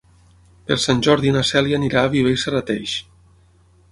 Per 0.69 0.77
Sant 0.85 1.03
Jordi 1.07 1.33
na 1.35 1.43
Cèlia 1.51 1.79
anirà 1.81 2.03
a 2.07 2.11
Viver 2.15 2.33
i 2.39 2.41
Serrateix. 2.45 2.97